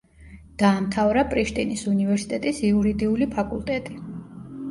დაამთავრა 0.61 1.23
პრიშტინის 1.33 1.83
უნივერსიტეტის 1.91 2.61
იურიდიული 2.69 3.27
ფაკულტეტი. 3.35 4.01